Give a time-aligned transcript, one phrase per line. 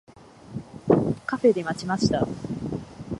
[1.27, 2.27] カフェで待ちました。